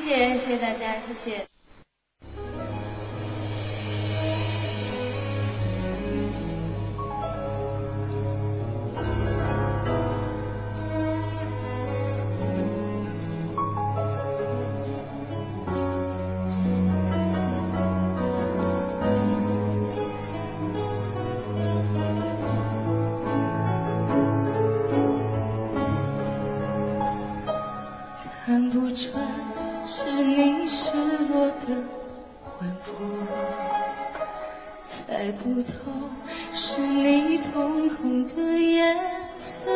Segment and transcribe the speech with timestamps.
[0.00, 1.49] 谢谢，谢谢大家，谢谢。
[34.82, 35.70] 猜不透
[36.50, 38.96] 是你瞳孔的颜
[39.36, 39.70] 色。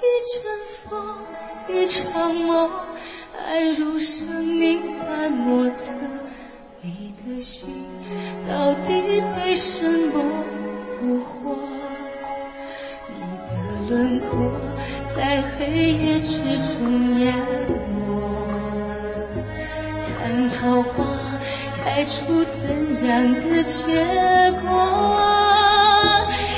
[0.00, 0.42] 一阵
[0.88, 0.92] 风，
[1.68, 2.70] 一场梦，
[3.38, 5.92] 爱如生命般莫测。
[6.80, 7.68] 你的心
[8.48, 10.14] 到底被什么
[11.00, 11.56] 蛊惑？
[13.08, 13.50] 你的
[13.88, 14.28] 轮廓
[15.14, 16.38] 在黑夜之
[16.74, 17.36] 中淹
[17.88, 17.91] 没，
[20.62, 21.04] 桃花
[21.82, 23.82] 开出怎样的结
[24.62, 24.68] 果？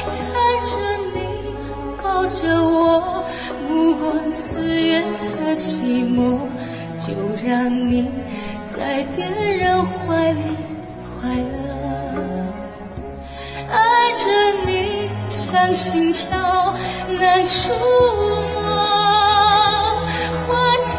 [0.05, 0.21] 看
[0.61, 0.77] 着
[1.15, 1.17] 你
[2.03, 3.25] 抱着我，
[3.67, 6.39] 目光似月色寂寞，
[6.99, 7.15] 就
[7.49, 8.11] 让你
[8.67, 10.55] 在别人怀里
[11.23, 12.53] 快乐。
[13.71, 13.79] 爱
[14.13, 14.29] 着
[14.67, 16.75] 你像心跳
[17.19, 17.73] 难触
[18.53, 18.61] 摸，
[20.47, 20.93] 或者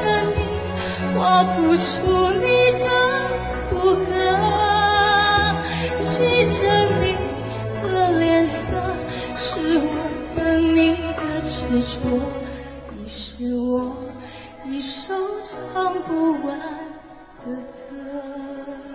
[15.43, 16.59] 唱不完
[17.45, 17.51] 的
[17.89, 18.94] 歌。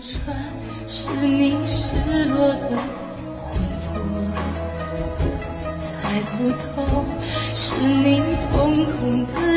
[0.00, 0.36] 穿
[0.86, 2.76] 是你失落的
[3.36, 4.30] 魂魄
[5.76, 7.04] 猜不透
[7.52, 8.22] 是你
[8.52, 9.47] 瞳孔的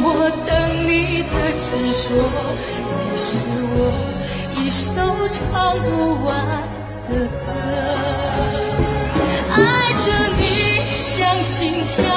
[0.00, 1.28] 我等你的
[1.58, 1.66] 执
[2.08, 2.08] 着，
[3.02, 3.26] 你是
[3.74, 3.76] 我
[4.54, 4.94] 一首
[5.28, 5.36] 唱
[5.82, 5.88] 不
[6.24, 6.28] 完
[7.08, 7.36] 的歌。
[9.50, 9.58] 爱
[10.04, 10.06] 着
[10.38, 10.40] 你，
[11.00, 12.07] 相信天。